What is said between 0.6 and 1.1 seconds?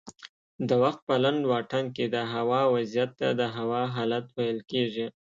د وخت